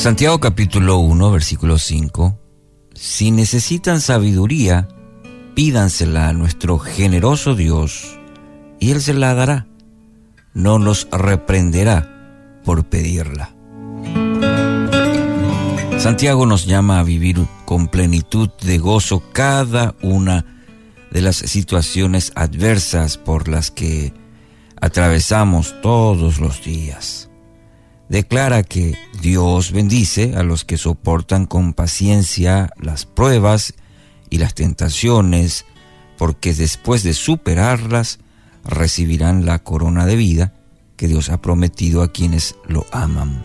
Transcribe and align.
Santiago 0.00 0.40
capítulo 0.40 0.96
1, 0.96 1.30
versículo 1.30 1.76
5. 1.76 2.38
Si 2.94 3.30
necesitan 3.30 4.00
sabiduría, 4.00 4.88
pídansela 5.54 6.30
a 6.30 6.32
nuestro 6.32 6.78
generoso 6.78 7.54
Dios, 7.54 8.18
y 8.78 8.92
Él 8.92 9.02
se 9.02 9.12
la 9.12 9.34
dará. 9.34 9.66
No 10.54 10.78
los 10.78 11.06
reprenderá 11.12 12.62
por 12.64 12.86
pedirla. 12.86 13.54
Santiago 15.98 16.46
nos 16.46 16.64
llama 16.64 16.98
a 16.98 17.02
vivir 17.02 17.36
con 17.66 17.88
plenitud 17.88 18.48
de 18.62 18.78
gozo 18.78 19.22
cada 19.34 19.96
una 20.00 20.62
de 21.10 21.20
las 21.20 21.36
situaciones 21.36 22.32
adversas 22.36 23.18
por 23.18 23.48
las 23.48 23.70
que 23.70 24.14
atravesamos 24.80 25.74
todos 25.82 26.40
los 26.40 26.64
días 26.64 27.29
declara 28.10 28.64
que 28.64 28.98
Dios 29.22 29.70
bendice 29.70 30.34
a 30.36 30.42
los 30.42 30.64
que 30.64 30.76
soportan 30.76 31.46
con 31.46 31.72
paciencia 31.72 32.70
las 32.76 33.06
pruebas 33.06 33.74
y 34.28 34.38
las 34.38 34.54
tentaciones, 34.54 35.64
porque 36.18 36.52
después 36.52 37.04
de 37.04 37.14
superarlas 37.14 38.18
recibirán 38.64 39.46
la 39.46 39.60
corona 39.60 40.06
de 40.06 40.16
vida 40.16 40.52
que 40.96 41.06
Dios 41.06 41.30
ha 41.30 41.40
prometido 41.40 42.02
a 42.02 42.10
quienes 42.12 42.56
lo 42.66 42.84
aman. 42.90 43.44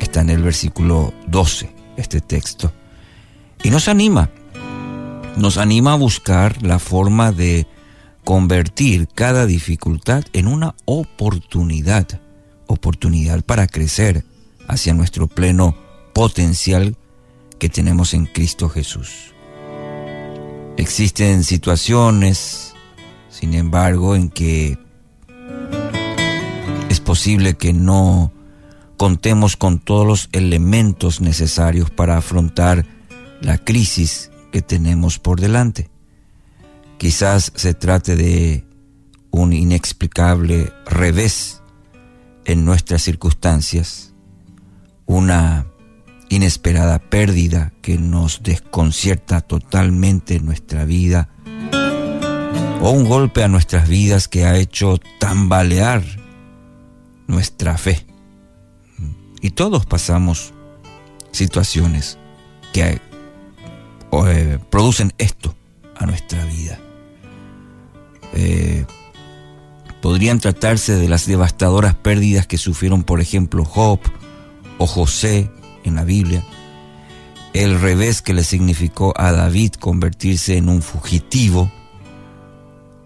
Está 0.00 0.20
en 0.20 0.30
el 0.30 0.42
versículo 0.42 1.14
12 1.28 1.72
este 1.96 2.20
texto. 2.20 2.72
Y 3.62 3.70
nos 3.70 3.86
anima, 3.86 4.28
nos 5.36 5.56
anima 5.56 5.92
a 5.92 5.96
buscar 5.96 6.62
la 6.62 6.80
forma 6.80 7.30
de 7.30 7.68
convertir 8.24 9.06
cada 9.14 9.46
dificultad 9.46 10.24
en 10.32 10.48
una 10.48 10.74
oportunidad 10.84 12.20
oportunidad 12.66 13.44
para 13.44 13.66
crecer 13.66 14.24
hacia 14.68 14.94
nuestro 14.94 15.26
pleno 15.26 15.76
potencial 16.12 16.96
que 17.58 17.68
tenemos 17.68 18.14
en 18.14 18.26
Cristo 18.26 18.68
Jesús. 18.68 19.34
Existen 20.76 21.44
situaciones, 21.44 22.74
sin 23.28 23.54
embargo, 23.54 24.16
en 24.16 24.28
que 24.28 24.78
es 26.88 27.00
posible 27.00 27.54
que 27.54 27.72
no 27.72 28.32
contemos 28.96 29.56
con 29.56 29.78
todos 29.78 30.06
los 30.06 30.28
elementos 30.32 31.20
necesarios 31.20 31.90
para 31.90 32.16
afrontar 32.16 32.86
la 33.40 33.58
crisis 33.58 34.30
que 34.52 34.62
tenemos 34.62 35.18
por 35.18 35.40
delante. 35.40 35.90
Quizás 36.98 37.52
se 37.54 37.74
trate 37.74 38.16
de 38.16 38.64
un 39.30 39.52
inexplicable 39.52 40.72
revés 40.86 41.60
en 42.44 42.64
nuestras 42.64 43.02
circunstancias, 43.02 44.14
una 45.06 45.66
inesperada 46.28 46.98
pérdida 46.98 47.72
que 47.82 47.98
nos 47.98 48.42
desconcierta 48.42 49.40
totalmente 49.40 50.40
nuestra 50.40 50.84
vida, 50.84 51.28
o 52.80 52.90
un 52.90 53.04
golpe 53.04 53.42
a 53.42 53.48
nuestras 53.48 53.88
vidas 53.88 54.28
que 54.28 54.44
ha 54.44 54.58
hecho 54.58 54.98
tambalear 55.18 56.02
nuestra 57.26 57.78
fe. 57.78 58.06
Y 59.40 59.50
todos 59.50 59.86
pasamos 59.86 60.52
situaciones 61.32 62.18
que 62.72 63.00
eh, 64.26 64.58
producen 64.70 65.12
esto 65.18 65.54
a 65.96 66.06
nuestra 66.06 66.44
vida. 66.44 66.78
Eh, 68.32 68.84
podrían 70.04 70.38
tratarse 70.38 70.96
de 70.96 71.08
las 71.08 71.24
devastadoras 71.24 71.94
pérdidas 71.94 72.46
que 72.46 72.58
sufrieron, 72.58 73.04
por 73.04 73.22
ejemplo, 73.22 73.64
Job 73.64 74.00
o 74.76 74.86
José 74.86 75.50
en 75.82 75.94
la 75.94 76.04
Biblia, 76.04 76.44
el 77.54 77.80
revés 77.80 78.20
que 78.20 78.34
le 78.34 78.44
significó 78.44 79.14
a 79.16 79.32
David 79.32 79.72
convertirse 79.80 80.58
en 80.58 80.68
un 80.68 80.82
fugitivo, 80.82 81.72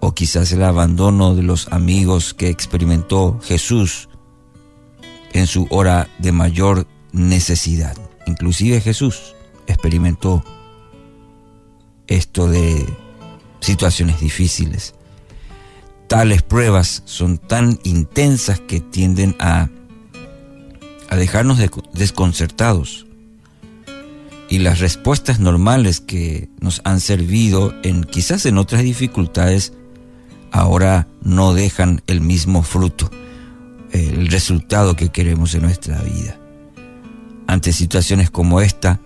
o 0.00 0.12
quizás 0.12 0.52
el 0.52 0.62
abandono 0.62 1.34
de 1.34 1.42
los 1.42 1.72
amigos 1.72 2.34
que 2.34 2.50
experimentó 2.50 3.40
Jesús 3.42 4.10
en 5.32 5.46
su 5.46 5.68
hora 5.70 6.10
de 6.18 6.32
mayor 6.32 6.86
necesidad. 7.12 7.96
Inclusive 8.26 8.82
Jesús 8.82 9.34
experimentó 9.66 10.44
esto 12.06 12.48
de 12.48 12.84
situaciones 13.60 14.20
difíciles 14.20 14.94
tales 16.12 16.42
pruebas 16.42 17.02
son 17.06 17.38
tan 17.38 17.78
intensas 17.84 18.60
que 18.60 18.80
tienden 18.80 19.34
a, 19.38 19.70
a 21.08 21.16
dejarnos 21.16 21.58
desconcertados. 21.94 23.06
Y 24.50 24.58
las 24.58 24.80
respuestas 24.80 25.40
normales 25.40 26.00
que 26.00 26.50
nos 26.60 26.82
han 26.84 27.00
servido 27.00 27.72
en 27.82 28.04
quizás 28.04 28.44
en 28.44 28.58
otras 28.58 28.82
dificultades 28.82 29.72
ahora 30.50 31.08
no 31.22 31.54
dejan 31.54 32.02
el 32.06 32.20
mismo 32.20 32.62
fruto, 32.62 33.10
el 33.92 34.28
resultado 34.28 34.96
que 34.96 35.08
queremos 35.08 35.54
en 35.54 35.62
nuestra 35.62 36.02
vida. 36.02 36.38
Ante 37.46 37.72
situaciones 37.72 38.30
como 38.30 38.60
esta, 38.60 39.00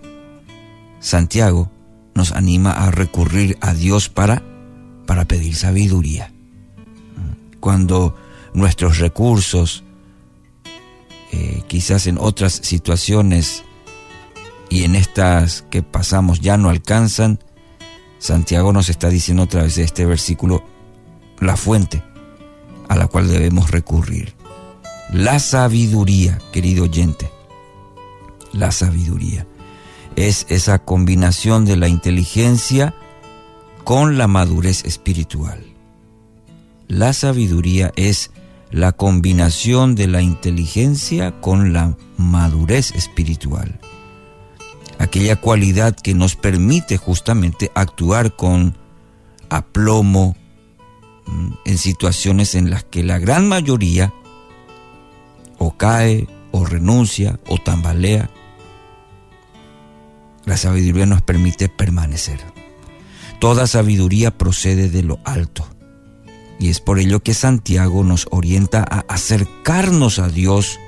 Santiago 0.99 1.71
nos 2.15 2.33
anima 2.33 2.71
a 2.71 2.91
recurrir 2.91 3.57
a 3.61 3.73
Dios 3.73 4.09
para, 4.09 4.43
para 5.05 5.23
pedir 5.23 5.55
sabiduría 5.55 6.33
cuando 7.67 8.15
nuestros 8.53 8.99
recursos, 8.99 9.83
eh, 11.33 11.63
quizás 11.67 12.07
en 12.07 12.17
otras 12.17 12.53
situaciones 12.63 13.65
y 14.69 14.85
en 14.85 14.95
estas 14.95 15.63
que 15.63 15.83
pasamos 15.83 16.39
ya 16.39 16.55
no 16.55 16.69
alcanzan, 16.69 17.43
Santiago 18.19 18.71
nos 18.71 18.87
está 18.87 19.09
diciendo 19.09 19.43
otra 19.43 19.63
vez 19.63 19.77
este 19.79 20.05
versículo 20.05 20.63
la 21.41 21.57
fuente 21.57 22.01
a 22.87 22.95
la 22.95 23.07
cual 23.07 23.27
debemos 23.27 23.69
recurrir. 23.69 24.33
La 25.11 25.37
sabiduría, 25.37 26.39
querido 26.53 26.85
oyente, 26.85 27.29
la 28.53 28.71
sabiduría 28.71 29.45
es 30.15 30.45
esa 30.47 30.79
combinación 30.85 31.65
de 31.65 31.75
la 31.75 31.89
inteligencia 31.89 32.95
con 33.83 34.17
la 34.17 34.29
madurez 34.29 34.85
espiritual. 34.85 35.66
La 36.87 37.11
sabiduría 37.11 37.91
es 37.97 38.31
la 38.71 38.93
combinación 38.93 39.95
de 39.95 40.07
la 40.07 40.21
inteligencia 40.21 41.39
con 41.41 41.73
la 41.73 41.97
madurez 42.15 42.91
espiritual. 42.95 43.77
Aquella 44.97 45.35
cualidad 45.35 45.95
que 45.95 46.13
nos 46.13 46.37
permite 46.37 46.95
justamente 46.97 47.71
actuar 47.75 48.37
con 48.37 48.77
aplomo 49.49 50.37
mm, 51.25 51.49
en 51.65 51.77
situaciones 51.77 52.55
en 52.55 52.69
las 52.69 52.85
que 52.85 53.03
la 53.03 53.19
gran 53.19 53.49
mayoría 53.49 54.13
o 55.57 55.75
cae 55.75 56.27
o 56.51 56.65
renuncia 56.65 57.37
o 57.47 57.57
tambalea. 57.57 58.29
La 60.45 60.55
sabiduría 60.55 61.05
nos 61.05 61.21
permite 61.21 61.67
permanecer. 61.67 62.39
Toda 63.39 63.67
sabiduría 63.67 64.31
procede 64.31 64.89
de 64.89 65.03
lo 65.03 65.19
alto 65.25 65.67
y 66.59 66.69
es 66.69 66.79
por 66.79 66.99
ello 66.99 67.21
que 67.21 67.33
Santiago 67.33 68.03
nos 68.03 68.27
orienta 68.31 68.85
a 68.89 69.05
acercarnos 69.07 70.19
a 70.19 70.29
Dios 70.29 70.79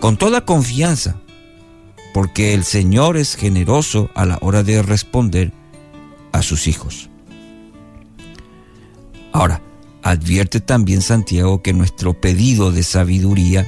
con 0.00 0.16
toda 0.16 0.44
confianza, 0.44 1.16
porque 2.14 2.54
el 2.54 2.64
Señor 2.64 3.16
es 3.16 3.34
generoso 3.34 4.10
a 4.14 4.24
la 4.24 4.38
hora 4.40 4.62
de 4.62 4.82
responder 4.82 5.52
a 6.32 6.42
sus 6.42 6.66
hijos. 6.66 7.10
Ahora, 9.32 9.60
advierte 10.02 10.60
también 10.60 11.02
Santiago 11.02 11.62
que 11.62 11.72
nuestro 11.72 12.18
pedido 12.18 12.72
de 12.72 12.82
sabiduría 12.82 13.66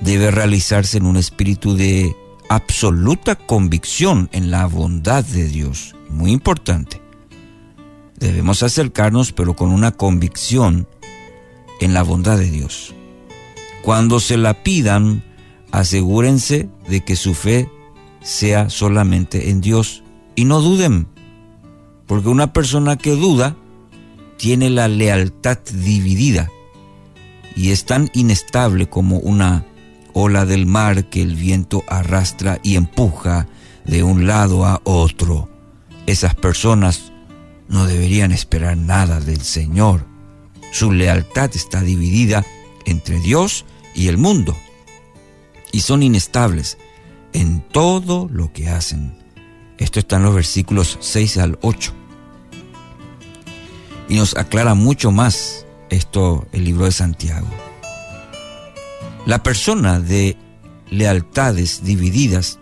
debe 0.00 0.30
realizarse 0.30 0.98
en 0.98 1.06
un 1.06 1.16
espíritu 1.16 1.76
de 1.76 2.14
absoluta 2.48 3.36
convicción 3.36 4.28
en 4.32 4.50
la 4.50 4.66
bondad 4.66 5.24
de 5.24 5.46
Dios. 5.48 5.94
Muy 6.08 6.32
importante. 6.32 7.07
Debemos 8.18 8.62
acercarnos 8.62 9.32
pero 9.32 9.54
con 9.54 9.70
una 9.70 9.92
convicción 9.92 10.88
en 11.80 11.94
la 11.94 12.02
bondad 12.02 12.38
de 12.38 12.50
Dios. 12.50 12.94
Cuando 13.82 14.20
se 14.20 14.36
la 14.36 14.62
pidan, 14.62 15.24
asegúrense 15.70 16.68
de 16.88 17.04
que 17.04 17.16
su 17.16 17.34
fe 17.34 17.70
sea 18.20 18.70
solamente 18.70 19.50
en 19.50 19.60
Dios 19.60 20.02
y 20.34 20.44
no 20.44 20.60
duden, 20.60 21.06
porque 22.06 22.28
una 22.28 22.52
persona 22.52 22.96
que 22.96 23.12
duda 23.12 23.56
tiene 24.36 24.70
la 24.70 24.88
lealtad 24.88 25.58
dividida 25.72 26.48
y 27.54 27.70
es 27.70 27.84
tan 27.84 28.10
inestable 28.14 28.88
como 28.88 29.18
una 29.18 29.64
ola 30.12 30.44
del 30.44 30.66
mar 30.66 31.08
que 31.08 31.22
el 31.22 31.34
viento 31.34 31.84
arrastra 31.88 32.58
y 32.62 32.76
empuja 32.76 33.46
de 33.84 34.02
un 34.02 34.26
lado 34.26 34.64
a 34.64 34.80
otro. 34.84 35.48
Esas 36.06 36.34
personas 36.34 37.12
no 37.68 37.86
deberían 37.86 38.32
esperar 38.32 38.76
nada 38.76 39.20
del 39.20 39.42
Señor. 39.42 40.06
Su 40.72 40.92
lealtad 40.92 41.50
está 41.54 41.82
dividida 41.82 42.44
entre 42.84 43.20
Dios 43.20 43.64
y 43.94 44.08
el 44.08 44.18
mundo 44.18 44.56
y 45.72 45.80
son 45.80 46.02
inestables 46.02 46.78
en 47.32 47.60
todo 47.60 48.28
lo 48.30 48.52
que 48.52 48.68
hacen. 48.68 49.16
Esto 49.78 50.00
está 50.00 50.16
en 50.16 50.24
los 50.24 50.34
versículos 50.34 50.98
6 51.00 51.38
al 51.38 51.58
8. 51.62 51.92
Y 54.08 54.16
nos 54.16 54.36
aclara 54.36 54.74
mucho 54.74 55.10
más 55.10 55.66
esto 55.90 56.46
el 56.52 56.64
libro 56.64 56.86
de 56.86 56.92
Santiago. 56.92 57.48
La 59.26 59.42
persona 59.42 60.00
de 60.00 60.36
lealtades 60.90 61.84
divididas 61.84 62.58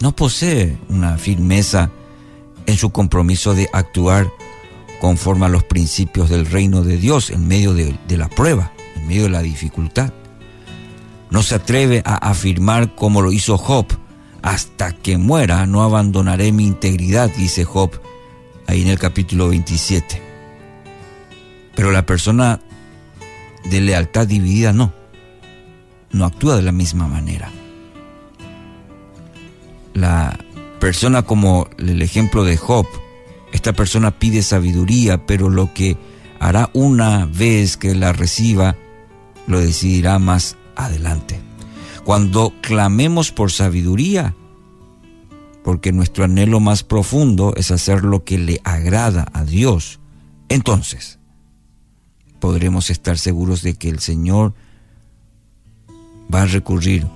no 0.00 0.16
posee 0.16 0.78
una 0.88 1.18
firmeza 1.18 1.90
en 2.66 2.76
su 2.76 2.90
compromiso 2.90 3.54
de 3.54 3.68
actuar 3.72 4.30
conforme 5.00 5.46
a 5.46 5.50
los 5.50 5.64
principios 5.64 6.30
del 6.30 6.46
reino 6.46 6.82
de 6.82 6.96
Dios 6.96 7.30
en 7.30 7.46
medio 7.46 7.74
de, 7.74 7.96
la 8.16 8.28
prueba, 8.28 8.72
en 8.96 9.06
medio 9.06 9.24
de 9.24 9.30
la 9.30 9.42
dificultad. 9.42 10.12
No 11.30 11.42
se 11.42 11.56
atreve 11.56 12.02
a 12.04 12.16
afirmar 12.16 12.94
como 12.94 13.20
lo 13.20 13.32
hizo 13.32 13.58
Job, 13.58 13.86
hasta 14.42 14.92
que 14.92 15.18
muera 15.18 15.66
no 15.66 15.82
abandonaré 15.82 16.52
mi 16.52 16.66
integridad, 16.66 17.30
dice 17.36 17.64
Job 17.64 17.90
ahí 18.66 18.82
en 18.82 18.88
el 18.88 18.98
capítulo 18.98 19.48
27. 19.48 20.22
Pero 21.74 21.90
la 21.90 22.06
persona 22.06 22.60
de 23.68 23.80
lealtad 23.80 24.26
dividida 24.26 24.72
no, 24.72 24.92
no 26.12 26.24
actúa 26.24 26.56
de 26.56 26.62
la 26.62 26.72
misma 26.72 27.08
manera. 27.08 27.50
La 29.92 30.38
persona 30.84 31.22
como 31.22 31.66
el 31.78 32.02
ejemplo 32.02 32.44
de 32.44 32.58
Job, 32.58 32.86
esta 33.54 33.72
persona 33.72 34.18
pide 34.18 34.42
sabiduría, 34.42 35.24
pero 35.24 35.48
lo 35.48 35.72
que 35.72 35.96
hará 36.40 36.68
una 36.74 37.24
vez 37.24 37.78
que 37.78 37.94
la 37.94 38.12
reciba, 38.12 38.76
lo 39.46 39.60
decidirá 39.60 40.18
más 40.18 40.58
adelante. 40.76 41.40
Cuando 42.04 42.52
clamemos 42.60 43.32
por 43.32 43.50
sabiduría, 43.50 44.34
porque 45.62 45.90
nuestro 45.90 46.24
anhelo 46.24 46.60
más 46.60 46.82
profundo 46.82 47.54
es 47.56 47.70
hacer 47.70 48.04
lo 48.04 48.22
que 48.24 48.36
le 48.36 48.60
agrada 48.62 49.26
a 49.32 49.42
Dios, 49.46 50.00
entonces 50.50 51.18
podremos 52.40 52.90
estar 52.90 53.16
seguros 53.16 53.62
de 53.62 53.72
que 53.72 53.88
el 53.88 54.00
Señor 54.00 54.52
va 56.32 56.42
a 56.42 56.46
recurrir, 56.46 57.06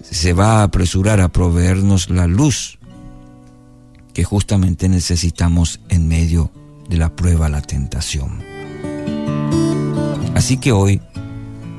se 0.00 0.32
va 0.32 0.60
a 0.60 0.62
apresurar 0.62 1.20
a 1.20 1.28
proveernos 1.28 2.08
la 2.08 2.26
luz 2.26 2.75
que 4.16 4.24
justamente 4.24 4.88
necesitamos 4.88 5.78
en 5.90 6.08
medio 6.08 6.50
de 6.88 6.96
la 6.96 7.14
prueba, 7.14 7.50
la 7.50 7.60
tentación. 7.60 8.42
Así 10.34 10.56
que 10.56 10.72
hoy, 10.72 11.02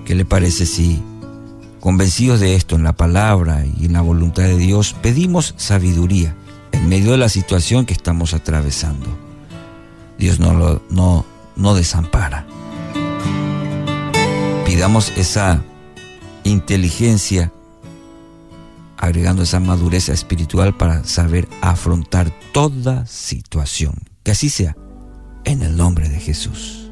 ¿qué 0.06 0.14
le 0.14 0.24
parece 0.24 0.68
si, 0.68 1.02
convencidos 1.80 2.40
de 2.40 2.54
esto 2.54 2.76
en 2.76 2.84
la 2.84 2.96
palabra 2.96 3.66
y 3.66 3.88
en 3.88 3.94
la 3.94 4.02
voluntad 4.02 4.44
de 4.44 4.56
Dios, 4.56 4.96
pedimos 5.02 5.56
sabiduría 5.58 6.36
en 6.74 6.88
medio 6.88 7.10
de 7.14 7.18
la 7.18 7.30
situación 7.30 7.88
que 7.88 7.94
estamos 7.94 8.36
atravesando? 8.36 9.08
Dios 10.20 10.40
no, 10.40 10.54
lo, 10.54 10.84
no, 10.92 11.26
no 11.56 11.74
desampara. 11.74 12.46
Pidamos 14.64 15.12
esa 15.18 15.64
inteligencia 16.44 17.52
agregando 18.98 19.44
esa 19.44 19.60
madurez 19.60 20.10
espiritual 20.10 20.76
para 20.76 21.04
saber 21.04 21.48
afrontar 21.62 22.32
toda 22.52 23.06
situación. 23.06 23.96
Que 24.24 24.32
así 24.32 24.50
sea, 24.50 24.76
en 25.46 25.62
el 25.62 25.78
nombre 25.78 26.10
de 26.10 26.20
Jesús. 26.20 26.87